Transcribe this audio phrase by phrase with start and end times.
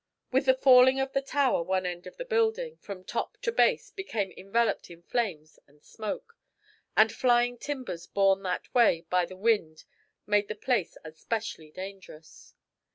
[0.31, 3.91] With the falling of the tower one end of the building, from top to base,
[3.91, 6.35] became enveloped in flames and smoke,
[6.97, 9.83] and flying timbers borne that way by the wind
[10.25, 12.55] made the place especially dangerous.